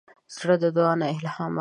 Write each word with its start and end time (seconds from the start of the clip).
زړه 0.35 0.55
د 0.63 0.65
دعا 0.75 0.93
نه 1.01 1.07
الهام 1.17 1.31
اخلي. 1.37 1.49